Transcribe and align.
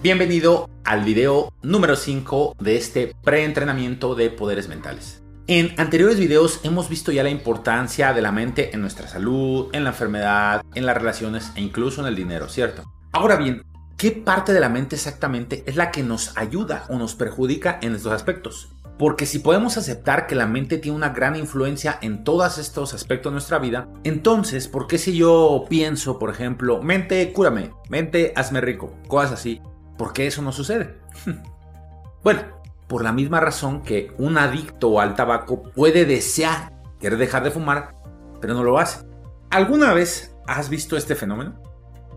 Bienvenido 0.00 0.70
al 0.84 1.02
video 1.02 1.52
número 1.60 1.96
5 1.96 2.54
de 2.60 2.76
este 2.76 3.16
preentrenamiento 3.24 4.14
de 4.14 4.30
poderes 4.30 4.68
mentales. 4.68 5.24
En 5.48 5.74
anteriores 5.76 6.20
videos 6.20 6.60
hemos 6.62 6.88
visto 6.88 7.10
ya 7.10 7.24
la 7.24 7.30
importancia 7.30 8.12
de 8.12 8.22
la 8.22 8.30
mente 8.30 8.72
en 8.72 8.80
nuestra 8.80 9.08
salud, 9.08 9.70
en 9.72 9.82
la 9.82 9.90
enfermedad, 9.90 10.62
en 10.76 10.86
las 10.86 10.96
relaciones 10.96 11.50
e 11.56 11.62
incluso 11.62 12.00
en 12.00 12.06
el 12.06 12.14
dinero, 12.14 12.48
¿cierto? 12.48 12.84
Ahora 13.10 13.34
bien, 13.34 13.64
¿qué 13.96 14.12
parte 14.12 14.52
de 14.52 14.60
la 14.60 14.68
mente 14.68 14.94
exactamente 14.94 15.64
es 15.66 15.74
la 15.74 15.90
que 15.90 16.04
nos 16.04 16.36
ayuda 16.38 16.84
o 16.90 16.96
nos 16.96 17.16
perjudica 17.16 17.80
en 17.82 17.96
estos 17.96 18.12
aspectos? 18.12 18.68
Porque 19.00 19.26
si 19.26 19.40
podemos 19.40 19.78
aceptar 19.78 20.28
que 20.28 20.36
la 20.36 20.46
mente 20.46 20.78
tiene 20.78 20.96
una 20.96 21.08
gran 21.08 21.34
influencia 21.34 21.98
en 22.02 22.22
todos 22.22 22.58
estos 22.58 22.94
aspectos 22.94 23.32
de 23.32 23.34
nuestra 23.34 23.58
vida, 23.58 23.88
entonces, 24.04 24.68
¿por 24.68 24.86
qué 24.86 24.96
si 24.96 25.16
yo 25.16 25.64
pienso, 25.68 26.20
por 26.20 26.30
ejemplo, 26.30 26.80
mente, 26.82 27.32
cúrame, 27.32 27.72
mente, 27.88 28.32
hazme 28.36 28.60
rico, 28.60 28.96
cosas 29.08 29.32
así, 29.32 29.60
¿por 29.98 30.14
qué 30.14 30.26
eso 30.26 30.40
no 30.40 30.52
sucede? 30.52 30.96
bueno, 32.24 32.40
por 32.86 33.04
la 33.04 33.12
misma 33.12 33.40
razón 33.40 33.82
que 33.82 34.14
un 34.16 34.38
adicto 34.38 34.98
al 35.00 35.14
tabaco 35.14 35.64
puede 35.74 36.06
desear 36.06 36.72
querer 36.98 37.18
dejar 37.18 37.44
de 37.44 37.50
fumar, 37.50 37.94
pero 38.40 38.54
no 38.54 38.64
lo 38.64 38.78
hace. 38.78 39.06
¿Alguna 39.50 39.92
vez 39.92 40.34
has 40.46 40.70
visto 40.70 40.96
este 40.96 41.14
fenómeno? 41.14 41.62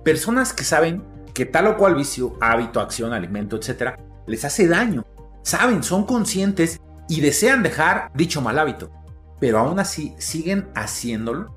Personas 0.05 0.53
que 0.53 0.63
saben 0.63 1.03
que 1.33 1.45
tal 1.45 1.67
o 1.67 1.77
cual 1.77 1.95
vicio, 1.95 2.37
hábito, 2.39 2.79
acción, 2.79 3.11
alimento, 3.11 3.57
etc., 3.57 3.95
les 4.27 4.45
hace 4.45 4.67
daño 4.67 5.05
saben, 5.43 5.83
son 5.83 6.05
conscientes 6.05 6.79
y 7.07 7.21
desean 7.21 7.63
dejar 7.63 8.11
dicho 8.13 8.41
mal 8.41 8.59
hábito, 8.59 8.91
pero 9.39 9.59
aún 9.59 9.79
así 9.79 10.15
siguen 10.17 10.69
haciéndolo. 10.75 11.55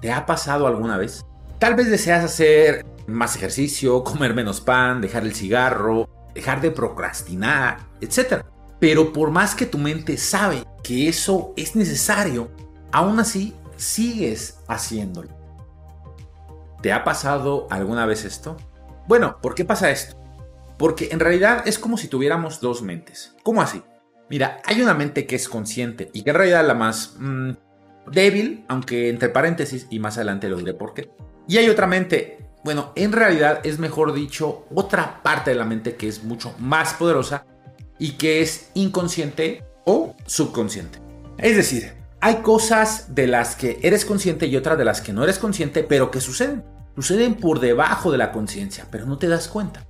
¿Te 0.00 0.12
ha 0.12 0.26
pasado 0.26 0.66
alguna 0.66 0.96
vez? 0.96 1.24
Tal 1.58 1.74
vez 1.74 1.88
deseas 1.88 2.24
hacer 2.24 2.84
más 3.12 3.36
ejercicio, 3.36 4.04
comer 4.04 4.34
menos 4.34 4.60
pan, 4.60 5.00
dejar 5.00 5.24
el 5.24 5.34
cigarro, 5.34 6.08
dejar 6.34 6.60
de 6.60 6.70
procrastinar, 6.70 7.78
etc. 8.00 8.44
Pero 8.80 9.12
por 9.12 9.30
más 9.30 9.54
que 9.54 9.66
tu 9.66 9.78
mente 9.78 10.16
sabe 10.16 10.64
que 10.82 11.08
eso 11.08 11.52
es 11.56 11.76
necesario, 11.76 12.50
aún 12.90 13.20
así 13.20 13.54
sigues 13.76 14.58
haciéndolo. 14.68 15.30
¿Te 16.82 16.92
ha 16.92 17.04
pasado 17.04 17.68
alguna 17.70 18.06
vez 18.06 18.24
esto? 18.24 18.56
Bueno, 19.06 19.38
¿por 19.40 19.54
qué 19.54 19.64
pasa 19.64 19.90
esto? 19.90 20.16
Porque 20.78 21.10
en 21.12 21.20
realidad 21.20 21.62
es 21.66 21.78
como 21.78 21.96
si 21.96 22.08
tuviéramos 22.08 22.60
dos 22.60 22.82
mentes. 22.82 23.36
¿Cómo 23.44 23.62
así? 23.62 23.82
Mira, 24.28 24.60
hay 24.64 24.82
una 24.82 24.94
mente 24.94 25.26
que 25.26 25.36
es 25.36 25.48
consciente 25.48 26.10
y 26.12 26.22
que 26.22 26.30
en 26.30 26.36
realidad 26.36 26.66
la 26.66 26.74
más 26.74 27.16
mm, 27.18 27.50
débil, 28.10 28.64
aunque 28.68 29.08
entre 29.10 29.28
paréntesis 29.28 29.86
y 29.90 29.98
más 29.98 30.16
adelante 30.16 30.48
lo 30.48 30.56
diré 30.56 30.74
por 30.74 30.94
qué. 30.94 31.10
Y 31.46 31.58
hay 31.58 31.68
otra 31.68 31.86
mente, 31.86 32.38
bueno, 32.64 32.92
en 32.94 33.12
realidad 33.12 33.60
es 33.64 33.78
mejor 33.78 34.12
dicho 34.12 34.66
otra 34.74 35.22
parte 35.22 35.50
de 35.50 35.56
la 35.56 35.64
mente 35.64 35.96
que 35.96 36.08
es 36.08 36.22
mucho 36.24 36.54
más 36.58 36.94
poderosa 36.94 37.44
y 37.98 38.12
que 38.12 38.40
es 38.40 38.70
inconsciente 38.74 39.64
o 39.84 40.14
subconsciente. 40.26 40.98
Es 41.38 41.56
decir, 41.56 41.92
hay 42.20 42.36
cosas 42.36 43.14
de 43.14 43.26
las 43.26 43.56
que 43.56 43.78
eres 43.82 44.04
consciente 44.04 44.46
y 44.46 44.56
otras 44.56 44.78
de 44.78 44.84
las 44.84 45.00
que 45.00 45.12
no 45.12 45.24
eres 45.24 45.38
consciente, 45.38 45.82
pero 45.82 46.10
que 46.10 46.20
suceden. 46.20 46.64
Suceden 46.94 47.34
por 47.34 47.58
debajo 47.58 48.12
de 48.12 48.18
la 48.18 48.32
conciencia, 48.32 48.86
pero 48.90 49.06
no 49.06 49.18
te 49.18 49.28
das 49.28 49.48
cuenta 49.48 49.86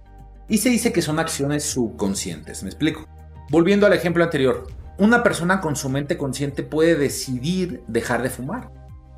y 0.52 0.58
se 0.58 0.68
dice 0.68 0.92
que 0.92 1.00
son 1.00 1.18
acciones 1.18 1.64
subconscientes. 1.64 2.62
¿Me 2.62 2.68
explico? 2.68 3.08
Volviendo 3.50 3.86
al 3.86 3.94
ejemplo 3.94 4.22
anterior, 4.22 4.66
una 4.98 5.22
persona 5.22 5.62
con 5.62 5.76
su 5.76 5.88
mente 5.88 6.18
consciente 6.18 6.62
puede 6.62 6.94
decidir 6.94 7.82
dejar 7.88 8.22
de 8.22 8.28
fumar. 8.28 8.70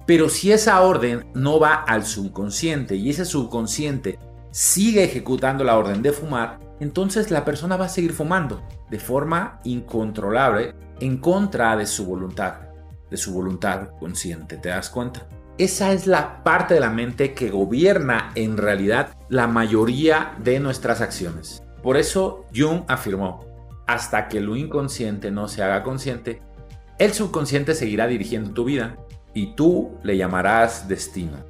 Pero 0.06 0.28
si 0.28 0.52
esa 0.52 0.80
orden 0.82 1.26
no 1.34 1.58
va 1.58 1.74
al 1.74 2.04
subconsciente 2.04 2.96
y 2.96 3.10
ese 3.10 3.24
subconsciente 3.24 4.18
sigue 4.50 5.04
ejecutando 5.04 5.64
la 5.64 5.78
orden 5.78 6.02
de 6.02 6.12
fumar, 6.12 6.58
entonces 6.80 7.30
la 7.30 7.44
persona 7.44 7.76
va 7.76 7.86
a 7.86 7.88
seguir 7.88 8.12
fumando 8.12 8.62
de 8.90 8.98
forma 8.98 9.60
incontrolable 9.64 10.74
en 11.00 11.16
contra 11.18 11.76
de 11.76 11.86
su 11.86 12.04
voluntad, 12.04 12.54
de 13.10 13.16
su 13.16 13.32
voluntad 13.32 13.90
consciente. 13.98 14.58
¿Te 14.58 14.68
das 14.68 14.90
cuenta? 14.90 15.26
Esa 15.56 15.92
es 15.92 16.06
la 16.06 16.42
parte 16.42 16.74
de 16.74 16.80
la 16.80 16.90
mente 16.90 17.32
que 17.32 17.50
gobierna 17.50 18.32
en 18.34 18.56
realidad 18.56 19.16
la 19.28 19.46
mayoría 19.46 20.34
de 20.42 20.60
nuestras 20.60 21.00
acciones. 21.00 21.62
Por 21.82 21.96
eso 21.96 22.44
Jung 22.54 22.82
afirmó, 22.88 23.44
hasta 23.86 24.28
que 24.28 24.40
lo 24.40 24.56
inconsciente 24.56 25.30
no 25.30 25.48
se 25.48 25.62
haga 25.62 25.82
consciente, 25.82 26.42
el 26.98 27.12
subconsciente 27.12 27.74
seguirá 27.74 28.06
dirigiendo 28.06 28.50
tu 28.50 28.64
vida 28.64 28.96
y 29.34 29.54
tú 29.54 29.98
le 30.02 30.16
llamarás 30.16 30.88
destino. 30.88 31.44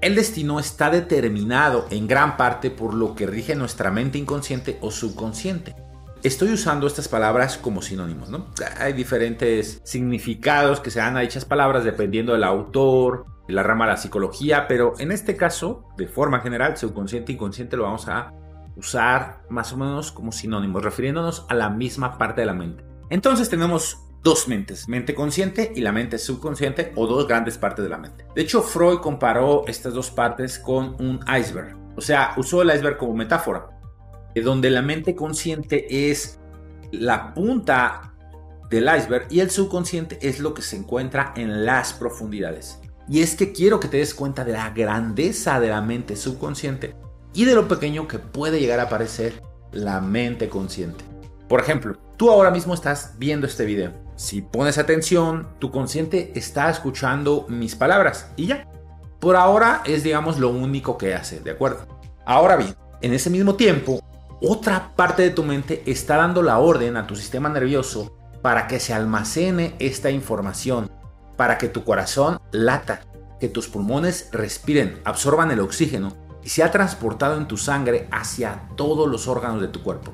El 0.00 0.14
destino 0.14 0.58
está 0.58 0.90
determinado 0.90 1.86
en 1.90 2.06
gran 2.06 2.36
parte 2.36 2.70
por 2.70 2.94
lo 2.94 3.14
que 3.14 3.26
rige 3.26 3.54
nuestra 3.54 3.90
mente 3.90 4.18
inconsciente 4.18 4.78
o 4.80 4.90
subconsciente. 4.90 5.74
Estoy 6.22 6.52
usando 6.52 6.86
estas 6.86 7.08
palabras 7.08 7.56
como 7.56 7.80
sinónimos, 7.80 8.28
¿no? 8.28 8.46
Hay 8.78 8.92
diferentes 8.92 9.80
significados 9.84 10.80
que 10.80 10.90
se 10.90 10.98
dan 10.98 11.16
a 11.16 11.20
dichas 11.20 11.44
palabras 11.46 11.84
dependiendo 11.84 12.32
del 12.32 12.44
autor, 12.44 13.26
la 13.48 13.62
rama 13.62 13.86
de 13.86 13.92
la 13.92 13.96
psicología, 13.96 14.66
pero 14.68 14.94
en 14.98 15.12
este 15.12 15.36
caso, 15.36 15.88
de 15.96 16.06
forma 16.06 16.40
general, 16.40 16.76
subconsciente 16.76 17.32
e 17.32 17.34
inconsciente 17.34 17.76
lo 17.76 17.84
vamos 17.84 18.08
a 18.08 18.32
usar 18.76 19.42
más 19.48 19.72
o 19.72 19.76
menos 19.76 20.12
como 20.12 20.32
sinónimos, 20.32 20.82
refiriéndonos 20.82 21.46
a 21.48 21.54
la 21.54 21.70
misma 21.70 22.16
parte 22.18 22.42
de 22.42 22.46
la 22.46 22.54
mente. 22.54 22.84
Entonces 23.10 23.48
tenemos 23.48 24.06
dos 24.22 24.48
mentes, 24.48 24.88
mente 24.88 25.14
consciente 25.14 25.72
y 25.74 25.80
la 25.80 25.92
mente 25.92 26.18
subconsciente 26.18 26.92
o 26.96 27.06
dos 27.06 27.26
grandes 27.26 27.56
partes 27.58 27.82
de 27.82 27.88
la 27.88 27.98
mente. 27.98 28.26
De 28.34 28.42
hecho, 28.42 28.62
Freud 28.62 28.98
comparó 28.98 29.64
estas 29.66 29.94
dos 29.94 30.10
partes 30.10 30.58
con 30.58 30.96
un 31.00 31.20
iceberg, 31.38 31.76
o 31.96 32.00
sea, 32.00 32.34
usó 32.36 32.62
el 32.62 32.70
iceberg 32.70 32.98
como 32.98 33.14
metáfora, 33.14 33.68
donde 34.34 34.70
la 34.70 34.82
mente 34.82 35.14
consciente 35.14 36.10
es 36.10 36.38
la 36.92 37.34
punta 37.34 38.14
del 38.68 38.84
iceberg 38.84 39.26
y 39.30 39.40
el 39.40 39.50
subconsciente 39.50 40.18
es 40.22 40.38
lo 40.38 40.54
que 40.54 40.62
se 40.62 40.76
encuentra 40.76 41.32
en 41.36 41.64
las 41.64 41.92
profundidades. 41.92 42.78
Y 43.08 43.22
es 43.22 43.34
que 43.34 43.52
quiero 43.52 43.80
que 43.80 43.88
te 43.88 43.96
des 43.96 44.14
cuenta 44.14 44.44
de 44.44 44.52
la 44.52 44.70
grandeza 44.70 45.58
de 45.58 45.68
la 45.68 45.82
mente 45.82 46.14
subconsciente 46.14 46.94
y 47.34 47.44
de 47.44 47.54
lo 47.54 47.66
pequeño 47.66 48.06
que 48.06 48.20
puede 48.20 48.60
llegar 48.60 48.78
a 48.78 48.88
parecer 48.88 49.42
la 49.72 50.00
mente 50.00 50.48
consciente. 50.48 51.04
Por 51.48 51.60
ejemplo, 51.60 51.98
tú 52.20 52.30
ahora 52.30 52.50
mismo 52.50 52.74
estás 52.74 53.14
viendo 53.16 53.46
este 53.46 53.64
video. 53.64 53.94
Si 54.14 54.42
pones 54.42 54.76
atención, 54.76 55.48
tu 55.58 55.70
consciente 55.70 56.32
está 56.34 56.68
escuchando 56.68 57.46
mis 57.48 57.74
palabras 57.74 58.30
y 58.36 58.48
ya. 58.48 58.68
Por 59.20 59.36
ahora 59.36 59.80
es, 59.86 60.02
digamos, 60.02 60.38
lo 60.38 60.50
único 60.50 60.98
que 60.98 61.14
hace, 61.14 61.40
¿de 61.40 61.52
acuerdo? 61.52 61.86
Ahora 62.26 62.56
bien, 62.56 62.76
en 63.00 63.14
ese 63.14 63.30
mismo 63.30 63.54
tiempo, 63.54 64.00
otra 64.42 64.92
parte 64.96 65.22
de 65.22 65.30
tu 65.30 65.44
mente 65.44 65.82
está 65.86 66.18
dando 66.18 66.42
la 66.42 66.58
orden 66.58 66.98
a 66.98 67.06
tu 67.06 67.16
sistema 67.16 67.48
nervioso 67.48 68.14
para 68.42 68.66
que 68.66 68.80
se 68.80 68.92
almacene 68.92 69.74
esta 69.78 70.10
información 70.10 70.90
para 71.38 71.56
que 71.56 71.70
tu 71.70 71.84
corazón 71.84 72.38
lata, 72.50 73.00
que 73.40 73.48
tus 73.48 73.66
pulmones 73.66 74.28
respiren, 74.30 75.00
absorban 75.06 75.52
el 75.52 75.60
oxígeno 75.60 76.12
y 76.44 76.50
sea 76.50 76.70
transportado 76.70 77.38
en 77.38 77.48
tu 77.48 77.56
sangre 77.56 78.08
hacia 78.12 78.68
todos 78.76 79.08
los 79.08 79.26
órganos 79.26 79.62
de 79.62 79.68
tu 79.68 79.82
cuerpo. 79.82 80.12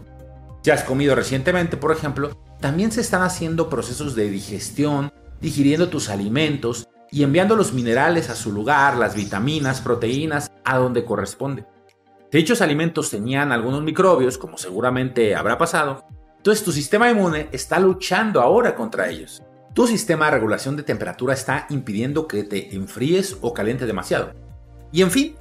Si 0.67 0.73
has 0.73 0.83
comido 0.83 1.15
recientemente, 1.15 1.77
por 1.77 1.93
ejemplo, 1.93 2.37
también 2.59 2.91
se 2.91 3.01
están 3.01 3.23
haciendo 3.23 3.71
procesos 3.71 4.17
de 4.17 4.29
digestión, 4.29 5.13
digiriendo 5.41 5.89
tus 5.89 6.09
alimentos 6.09 6.89
y 7.13 7.23
enviando 7.23 7.55
los 7.55 7.73
minerales 7.73 8.31
a 8.31 8.35
su 8.35 8.51
lugar, 8.51 8.97
las 8.97 9.15
vitaminas, 9.15 9.81
proteínas, 9.81 10.51
a 10.65 10.79
donde 10.79 11.05
corresponde. 11.05 11.65
Si 12.33 12.39
dichos 12.39 12.63
alimentos 12.63 13.11
tenían 13.11 13.53
algunos 13.53 13.85
microbios, 13.85 14.39
como 14.39 14.59
seguramente 14.59 15.37
habrá 15.37 15.57
pasado, 15.57 16.05
entonces 16.39 16.65
tu 16.65 16.73
sistema 16.73 17.09
inmune 17.09 17.49
está 17.53 17.79
luchando 17.79 18.41
ahora 18.41 18.75
contra 18.75 19.09
ellos. 19.09 19.45
Tu 19.73 19.87
sistema 19.87 20.25
de 20.25 20.33
regulación 20.33 20.77
de 20.77 20.83
temperatura 20.83 21.35
está 21.35 21.69
impidiendo 21.71 22.27
que 22.27 22.43
te 22.43 22.75
enfríes 22.75 23.37
o 23.41 23.55
calientes 23.55 23.87
demasiado. 23.87 24.33
Y 24.91 25.03
en 25.03 25.13
fin, 25.13 25.37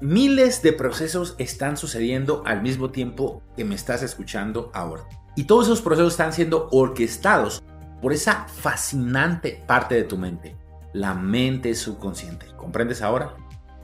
miles 0.00 0.62
de 0.62 0.72
procesos 0.72 1.34
están 1.38 1.76
sucediendo 1.76 2.42
al 2.46 2.62
mismo 2.62 2.90
tiempo 2.90 3.42
que 3.56 3.64
me 3.64 3.74
estás 3.74 4.02
escuchando 4.02 4.70
ahora. 4.74 5.04
Y 5.36 5.44
todos 5.44 5.66
esos 5.66 5.82
procesos 5.82 6.12
están 6.12 6.32
siendo 6.32 6.68
orquestados 6.70 7.62
por 8.00 8.12
esa 8.12 8.46
fascinante 8.48 9.62
parte 9.66 9.94
de 9.94 10.04
tu 10.04 10.16
mente, 10.16 10.56
la 10.92 11.14
mente 11.14 11.74
subconsciente. 11.74 12.46
¿Comprendes 12.56 13.02
ahora? 13.02 13.34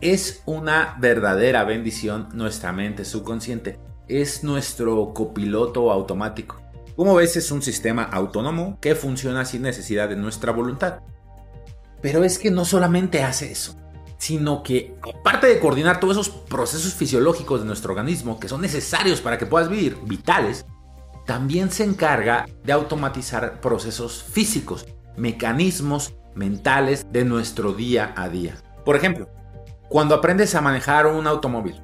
Es 0.00 0.42
una 0.46 0.96
verdadera 1.00 1.64
bendición 1.64 2.28
nuestra 2.32 2.72
mente 2.72 3.04
subconsciente. 3.04 3.78
Es 4.08 4.44
nuestro 4.44 5.14
copiloto 5.14 5.90
automático. 5.90 6.60
Como 6.96 7.14
ves, 7.14 7.36
es 7.36 7.50
un 7.50 7.62
sistema 7.62 8.04
autónomo 8.04 8.78
que 8.80 8.94
funciona 8.94 9.44
sin 9.44 9.62
necesidad 9.62 10.08
de 10.08 10.16
nuestra 10.16 10.52
voluntad. 10.52 11.00
Pero 12.00 12.22
es 12.22 12.38
que 12.38 12.50
no 12.50 12.64
solamente 12.64 13.22
hace 13.22 13.50
eso, 13.50 13.76
sino 14.24 14.62
que 14.62 14.96
aparte 15.02 15.46
de 15.46 15.60
coordinar 15.60 16.00
todos 16.00 16.16
esos 16.16 16.30
procesos 16.30 16.94
fisiológicos 16.94 17.60
de 17.60 17.66
nuestro 17.66 17.92
organismo 17.92 18.40
que 18.40 18.48
son 18.48 18.62
necesarios 18.62 19.20
para 19.20 19.36
que 19.36 19.44
puedas 19.44 19.68
vivir, 19.68 19.98
vitales, 20.06 20.64
también 21.26 21.70
se 21.70 21.84
encarga 21.84 22.46
de 22.62 22.72
automatizar 22.72 23.60
procesos 23.60 24.22
físicos, 24.22 24.86
mecanismos 25.18 26.14
mentales 26.34 27.04
de 27.12 27.26
nuestro 27.26 27.74
día 27.74 28.14
a 28.16 28.30
día. 28.30 28.56
Por 28.86 28.96
ejemplo, 28.96 29.28
cuando 29.90 30.14
aprendes 30.14 30.54
a 30.54 30.62
manejar 30.62 31.06
un 31.06 31.26
automóvil, 31.26 31.82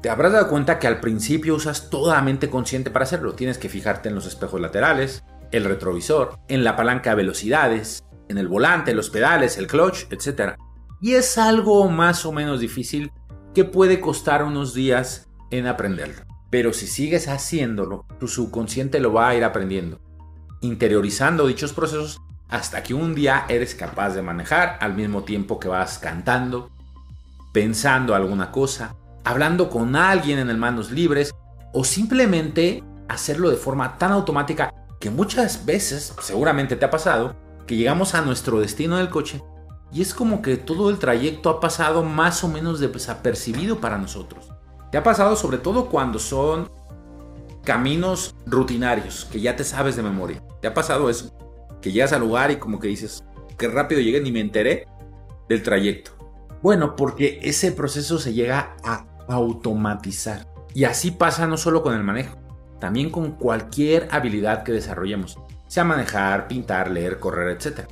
Te 0.00 0.08
habrás 0.10 0.32
dado 0.32 0.48
cuenta 0.48 0.78
que 0.78 0.86
al 0.86 1.00
principio 1.00 1.56
usas 1.56 1.90
toda 1.90 2.14
la 2.14 2.22
mente 2.22 2.48
consciente 2.48 2.88
para 2.90 3.02
hacerlo. 3.02 3.34
Tienes 3.34 3.58
que 3.58 3.68
fijarte 3.68 4.08
en 4.08 4.14
los 4.14 4.26
espejos 4.26 4.60
laterales, 4.60 5.24
el 5.50 5.64
retrovisor, 5.64 6.38
en 6.46 6.62
la 6.62 6.76
palanca 6.76 7.10
de 7.10 7.16
velocidades, 7.16 8.04
en 8.28 8.38
el 8.38 8.46
volante, 8.46 8.94
los 8.94 9.10
pedales, 9.10 9.58
el 9.58 9.66
clutch, 9.66 10.06
etc. 10.12 10.54
Y 11.00 11.14
es 11.14 11.38
algo 11.38 11.88
más 11.88 12.26
o 12.26 12.32
menos 12.32 12.60
difícil 12.60 13.12
que 13.54 13.64
puede 13.64 14.00
costar 14.00 14.42
unos 14.42 14.74
días 14.74 15.28
en 15.50 15.66
aprenderlo. 15.66 16.24
Pero 16.50 16.72
si 16.72 16.86
sigues 16.86 17.28
haciéndolo, 17.28 18.04
tu 18.18 18.26
subconsciente 18.26 19.00
lo 19.00 19.12
va 19.12 19.28
a 19.28 19.34
ir 19.36 19.44
aprendiendo, 19.44 20.00
interiorizando 20.60 21.46
dichos 21.46 21.72
procesos 21.72 22.20
hasta 22.48 22.82
que 22.82 22.94
un 22.94 23.14
día 23.14 23.44
eres 23.48 23.74
capaz 23.74 24.14
de 24.14 24.22
manejar 24.22 24.78
al 24.80 24.94
mismo 24.94 25.22
tiempo 25.22 25.60
que 25.60 25.68
vas 25.68 25.98
cantando, 25.98 26.70
pensando 27.52 28.14
alguna 28.14 28.50
cosa, 28.50 28.96
hablando 29.24 29.68
con 29.68 29.94
alguien 29.94 30.38
en 30.38 30.48
el 30.48 30.56
manos 30.56 30.90
libres 30.90 31.34
o 31.74 31.84
simplemente 31.84 32.82
hacerlo 33.08 33.50
de 33.50 33.56
forma 33.56 33.98
tan 33.98 34.12
automática 34.12 34.72
que 34.98 35.10
muchas 35.10 35.64
veces, 35.66 36.14
seguramente 36.22 36.76
te 36.76 36.84
ha 36.84 36.90
pasado, 36.90 37.36
que 37.66 37.76
llegamos 37.76 38.14
a 38.14 38.22
nuestro 38.22 38.60
destino 38.60 38.96
del 38.96 39.10
coche 39.10 39.42
y 39.92 40.02
es 40.02 40.14
como 40.14 40.42
que 40.42 40.56
todo 40.56 40.90
el 40.90 40.98
trayecto 40.98 41.50
ha 41.50 41.60
pasado 41.60 42.02
más 42.02 42.44
o 42.44 42.48
menos 42.48 42.80
desapercibido 42.80 43.80
para 43.80 43.98
nosotros. 43.98 44.52
Te 44.90 44.98
ha 44.98 45.02
pasado 45.02 45.36
sobre 45.36 45.58
todo 45.58 45.88
cuando 45.88 46.18
son 46.18 46.70
caminos 47.64 48.34
rutinarios, 48.46 49.26
que 49.26 49.40
ya 49.40 49.56
te 49.56 49.64
sabes 49.64 49.96
de 49.96 50.02
memoria. 50.02 50.42
¿Te 50.60 50.68
ha 50.68 50.74
pasado 50.74 51.10
eso? 51.10 51.32
Que 51.80 51.92
llegas 51.92 52.12
al 52.12 52.20
lugar 52.20 52.50
y 52.50 52.56
como 52.56 52.78
que 52.78 52.88
dices, 52.88 53.24
qué 53.58 53.68
rápido 53.68 54.00
llegué, 54.00 54.20
ni 54.20 54.32
me 54.32 54.40
enteré 54.40 54.86
del 55.48 55.62
trayecto. 55.62 56.12
Bueno, 56.62 56.96
porque 56.96 57.38
ese 57.42 57.72
proceso 57.72 58.18
se 58.18 58.32
llega 58.32 58.76
a 58.82 59.06
automatizar. 59.28 60.46
Y 60.74 60.84
así 60.84 61.10
pasa 61.10 61.46
no 61.46 61.56
solo 61.56 61.82
con 61.82 61.94
el 61.94 62.02
manejo, 62.02 62.36
también 62.80 63.10
con 63.10 63.32
cualquier 63.32 64.08
habilidad 64.10 64.62
que 64.62 64.72
desarrollemos, 64.72 65.38
sea 65.66 65.84
manejar, 65.84 66.48
pintar, 66.48 66.90
leer, 66.90 67.18
correr, 67.18 67.56
etc. 67.56 67.88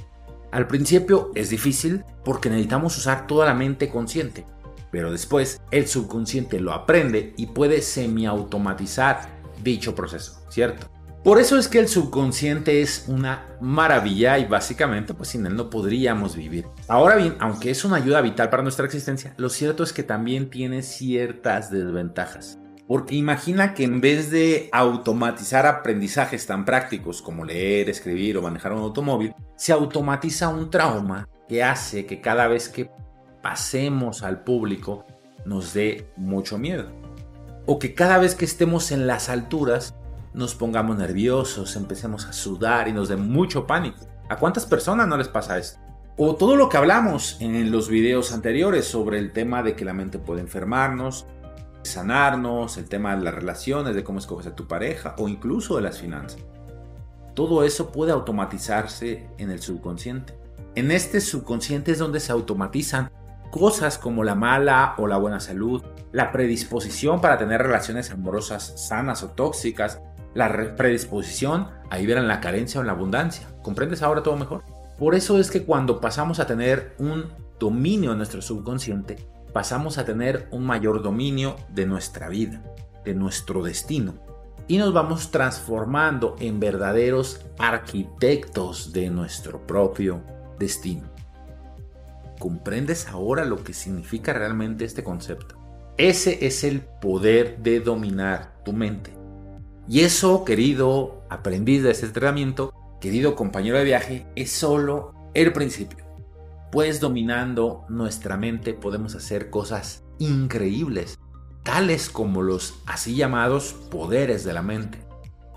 Al 0.56 0.68
principio 0.68 1.32
es 1.34 1.50
difícil 1.50 2.02
porque 2.24 2.48
necesitamos 2.48 2.96
usar 2.96 3.26
toda 3.26 3.44
la 3.44 3.52
mente 3.52 3.90
consciente, 3.90 4.46
pero 4.90 5.12
después 5.12 5.60
el 5.70 5.86
subconsciente 5.86 6.60
lo 6.60 6.72
aprende 6.72 7.34
y 7.36 7.48
puede 7.48 7.82
semiautomatizar 7.82 9.20
dicho 9.62 9.94
proceso, 9.94 10.40
¿cierto? 10.48 10.86
Por 11.22 11.38
eso 11.38 11.58
es 11.58 11.68
que 11.68 11.78
el 11.78 11.88
subconsciente 11.88 12.80
es 12.80 13.04
una 13.06 13.44
maravilla 13.60 14.38
y 14.38 14.46
básicamente 14.46 15.12
pues 15.12 15.28
sin 15.28 15.44
él 15.44 15.56
no 15.56 15.68
podríamos 15.68 16.34
vivir. 16.34 16.64
Ahora 16.88 17.16
bien, 17.16 17.36
aunque 17.38 17.70
es 17.70 17.84
una 17.84 17.96
ayuda 17.96 18.22
vital 18.22 18.48
para 18.48 18.62
nuestra 18.62 18.86
existencia, 18.86 19.34
lo 19.36 19.50
cierto 19.50 19.82
es 19.82 19.92
que 19.92 20.04
también 20.04 20.48
tiene 20.48 20.82
ciertas 20.82 21.70
desventajas. 21.70 22.58
Porque 22.88 23.16
imagina 23.16 23.74
que 23.74 23.82
en 23.82 24.00
vez 24.00 24.30
de 24.30 24.68
automatizar 24.72 25.66
aprendizajes 25.66 26.46
tan 26.46 26.64
prácticos 26.64 27.20
como 27.20 27.44
leer, 27.44 27.90
escribir 27.90 28.38
o 28.38 28.42
manejar 28.42 28.72
un 28.72 28.78
automóvil, 28.78 29.34
se 29.56 29.72
automatiza 29.72 30.48
un 30.48 30.70
trauma 30.70 31.28
que 31.48 31.64
hace 31.64 32.06
que 32.06 32.20
cada 32.20 32.46
vez 32.46 32.68
que 32.68 32.90
pasemos 33.42 34.22
al 34.22 34.44
público 34.44 35.04
nos 35.44 35.72
dé 35.74 36.10
mucho 36.16 36.58
miedo. 36.58 36.90
O 37.66 37.78
que 37.78 37.94
cada 37.94 38.18
vez 38.18 38.36
que 38.36 38.44
estemos 38.44 38.92
en 38.92 39.08
las 39.08 39.28
alturas 39.28 39.96
nos 40.32 40.54
pongamos 40.54 40.96
nerviosos, 40.96 41.74
empecemos 41.76 42.26
a 42.26 42.32
sudar 42.32 42.88
y 42.88 42.92
nos 42.92 43.08
dé 43.08 43.16
mucho 43.16 43.66
pánico. 43.66 44.06
¿A 44.28 44.36
cuántas 44.36 44.66
personas 44.66 45.08
no 45.08 45.16
les 45.16 45.28
pasa 45.28 45.58
esto? 45.58 45.80
O 46.18 46.36
todo 46.36 46.56
lo 46.56 46.68
que 46.68 46.76
hablamos 46.76 47.36
en 47.40 47.70
los 47.70 47.88
videos 47.88 48.32
anteriores 48.32 48.86
sobre 48.86 49.18
el 49.18 49.32
tema 49.32 49.62
de 49.62 49.74
que 49.76 49.84
la 49.84 49.92
mente 49.92 50.18
puede 50.18 50.40
enfermarnos, 50.40 51.26
sanarnos, 51.86 52.76
el 52.76 52.88
tema 52.88 53.16
de 53.16 53.22
las 53.22 53.34
relaciones, 53.34 53.94
de 53.94 54.04
cómo 54.04 54.18
escoges 54.18 54.46
a 54.46 54.54
tu 54.54 54.66
pareja 54.66 55.14
o 55.18 55.28
incluso 55.28 55.76
de 55.76 55.82
las 55.82 55.98
finanzas. 55.98 56.40
Todo 57.34 57.64
eso 57.64 57.92
puede 57.92 58.12
automatizarse 58.12 59.28
en 59.38 59.50
el 59.50 59.60
subconsciente. 59.60 60.38
En 60.74 60.90
este 60.90 61.20
subconsciente 61.20 61.92
es 61.92 61.98
donde 61.98 62.20
se 62.20 62.32
automatizan 62.32 63.10
cosas 63.50 63.98
como 63.98 64.24
la 64.24 64.34
mala 64.34 64.94
o 64.98 65.06
la 65.06 65.16
buena 65.16 65.40
salud, 65.40 65.82
la 66.12 66.32
predisposición 66.32 67.20
para 67.20 67.38
tener 67.38 67.62
relaciones 67.62 68.10
amorosas 68.10 68.86
sanas 68.88 69.22
o 69.22 69.28
tóxicas, 69.30 70.00
la 70.34 70.76
predisposición 70.76 71.68
a 71.90 71.98
vivir 71.98 72.16
en 72.16 72.28
la 72.28 72.40
carencia 72.40 72.78
o 72.78 72.82
en 72.82 72.88
la 72.88 72.92
abundancia. 72.92 73.46
¿Comprendes 73.62 74.02
ahora 74.02 74.22
todo 74.22 74.36
mejor? 74.36 74.62
Por 74.98 75.14
eso 75.14 75.38
es 75.38 75.50
que 75.50 75.64
cuando 75.64 76.00
pasamos 76.00 76.40
a 76.40 76.46
tener 76.46 76.94
un 76.98 77.26
dominio 77.58 78.12
en 78.12 78.18
nuestro 78.18 78.42
subconsciente, 78.42 79.16
pasamos 79.56 79.96
a 79.96 80.04
tener 80.04 80.48
un 80.50 80.66
mayor 80.66 81.02
dominio 81.02 81.56
de 81.70 81.86
nuestra 81.86 82.28
vida, 82.28 82.62
de 83.06 83.14
nuestro 83.14 83.62
destino. 83.62 84.12
Y 84.68 84.76
nos 84.76 84.92
vamos 84.92 85.30
transformando 85.30 86.36
en 86.40 86.60
verdaderos 86.60 87.40
arquitectos 87.56 88.92
de 88.92 89.08
nuestro 89.08 89.66
propio 89.66 90.20
destino. 90.58 91.04
¿Comprendes 92.38 93.08
ahora 93.08 93.46
lo 93.46 93.64
que 93.64 93.72
significa 93.72 94.34
realmente 94.34 94.84
este 94.84 95.02
concepto? 95.02 95.56
Ese 95.96 96.44
es 96.44 96.62
el 96.62 96.82
poder 96.82 97.56
de 97.62 97.80
dominar 97.80 98.62
tu 98.62 98.74
mente. 98.74 99.14
Y 99.88 100.00
eso, 100.00 100.44
querido 100.44 101.22
aprendiz 101.30 101.82
de 101.82 101.92
este 101.92 102.04
entrenamiento, 102.04 102.74
querido 103.00 103.34
compañero 103.34 103.78
de 103.78 103.84
viaje, 103.84 104.26
es 104.36 104.52
solo 104.52 105.14
el 105.32 105.54
principio 105.54 106.05
pues 106.70 107.00
dominando 107.00 107.84
nuestra 107.88 108.36
mente 108.36 108.74
podemos 108.74 109.14
hacer 109.14 109.50
cosas 109.50 110.04
increíbles, 110.18 111.18
tales 111.62 112.10
como 112.10 112.42
los 112.42 112.74
así 112.86 113.16
llamados 113.16 113.74
poderes 113.90 114.44
de 114.44 114.52
la 114.52 114.62
mente, 114.62 115.06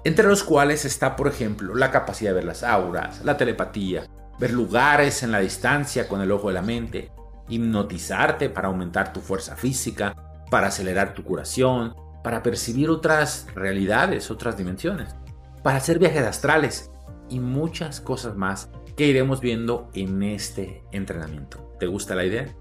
entre 0.03 0.27
los 0.27 0.43
cuales 0.43 0.85
está, 0.85 1.15
por 1.15 1.27
ejemplo, 1.27 1.75
la 1.75 1.91
capacidad 1.91 2.31
de 2.31 2.35
ver 2.35 2.45
las 2.45 2.63
auras, 2.63 3.23
la 3.23 3.37
telepatía, 3.37 4.07
ver 4.39 4.51
lugares 4.51 5.23
en 5.23 5.31
la 5.31 5.39
distancia 5.39 6.07
con 6.07 6.21
el 6.21 6.31
ojo 6.31 6.47
de 6.47 6.53
la 6.53 6.61
mente, 6.61 7.11
hipnotizarte 7.49 8.49
para 8.49 8.67
aumentar 8.69 9.11
tu 9.11 9.19
fuerza 9.19 9.55
física, 9.55 10.15
para 10.49 10.67
acelerar 10.67 11.13
tu 11.13 11.23
curación, 11.23 11.95
para 12.23 12.43
percibir 12.43 12.89
otras 12.89 13.47
realidades, 13.55 14.31
otras 14.31 14.57
dimensiones, 14.57 15.15
para 15.63 15.77
hacer 15.77 15.99
viajes 15.99 16.23
astrales 16.23 16.91
y 17.29 17.39
muchas 17.39 18.01
cosas 18.01 18.35
más 18.35 18.69
que 18.95 19.07
iremos 19.07 19.41
viendo 19.41 19.89
en 19.93 20.23
este 20.23 20.83
entrenamiento. 20.91 21.75
¿Te 21.79 21.87
gusta 21.87 22.15
la 22.15 22.25
idea? 22.25 22.53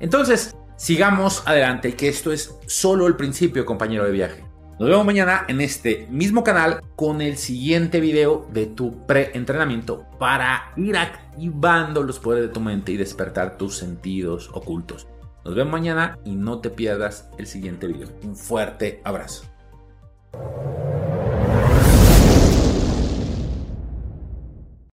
Entonces, 0.00 0.56
sigamos 0.76 1.42
adelante, 1.46 1.94
que 1.94 2.08
esto 2.08 2.32
es 2.32 2.58
solo 2.66 3.06
el 3.06 3.16
principio, 3.16 3.64
compañero 3.64 4.04
de 4.04 4.12
viaje. 4.12 4.44
Nos 4.78 4.88
vemos 4.88 5.06
mañana 5.06 5.44
en 5.46 5.60
este 5.60 6.08
mismo 6.10 6.42
canal 6.42 6.80
con 6.96 7.20
el 7.20 7.36
siguiente 7.36 8.00
video 8.00 8.48
de 8.52 8.66
tu 8.66 9.06
pre-entrenamiento 9.06 10.04
para 10.18 10.72
ir 10.76 10.96
activando 10.96 12.02
los 12.02 12.18
poderes 12.18 12.48
de 12.48 12.52
tu 12.52 12.60
mente 12.60 12.90
y 12.90 12.96
despertar 12.96 13.56
tus 13.56 13.76
sentidos 13.76 14.50
ocultos. 14.52 15.06
Nos 15.44 15.54
vemos 15.54 15.70
mañana 15.70 16.18
y 16.24 16.34
no 16.34 16.58
te 16.58 16.70
pierdas 16.70 17.30
el 17.38 17.46
siguiente 17.46 17.86
video. 17.86 18.08
Un 18.24 18.34
fuerte 18.34 19.00
abrazo. 19.04 19.44